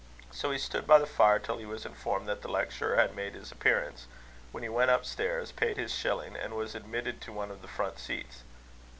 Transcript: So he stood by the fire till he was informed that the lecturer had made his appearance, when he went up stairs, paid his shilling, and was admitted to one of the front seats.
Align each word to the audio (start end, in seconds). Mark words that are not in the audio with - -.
So 0.31 0.49
he 0.49 0.57
stood 0.57 0.87
by 0.87 0.97
the 0.97 1.05
fire 1.05 1.37
till 1.37 1.59
he 1.59 1.65
was 1.67 1.85
informed 1.85 2.27
that 2.27 2.41
the 2.41 2.47
lecturer 2.47 2.95
had 2.95 3.15
made 3.15 3.35
his 3.35 3.51
appearance, 3.51 4.07
when 4.51 4.63
he 4.63 4.67
went 4.69 4.89
up 4.89 5.05
stairs, 5.05 5.51
paid 5.51 5.77
his 5.77 5.93
shilling, 5.93 6.35
and 6.35 6.55
was 6.55 6.73
admitted 6.73 7.21
to 7.21 7.31
one 7.31 7.51
of 7.51 7.61
the 7.61 7.67
front 7.67 7.99
seats. 7.99 8.41